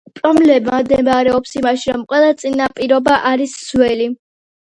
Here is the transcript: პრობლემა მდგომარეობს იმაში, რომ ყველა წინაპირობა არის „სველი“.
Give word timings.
პრობლემა 0.19 0.77
მდგომარეობს 0.83 1.53
იმაში, 1.61 1.85
რომ 1.97 2.07
ყველა 2.15 2.33
წინაპირობა 2.45 3.19
არის 3.35 3.55
„სველი“. 3.69 4.11